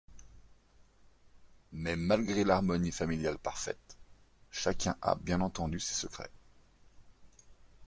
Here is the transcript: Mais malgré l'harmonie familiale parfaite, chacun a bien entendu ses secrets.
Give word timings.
Mais 1.73 1.95
malgré 1.95 2.43
l'harmonie 2.43 2.91
familiale 2.91 3.37
parfaite, 3.37 3.99
chacun 4.49 4.97
a 4.99 5.13
bien 5.13 5.41
entendu 5.41 5.79
ses 5.79 5.93
secrets. 5.93 6.31